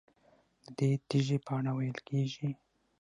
ددې 0.65 0.89
تیږې 1.07 1.37
په 1.45 1.51
اړه 1.57 1.71
ویل 1.77 1.97
کېږي. 2.07 2.49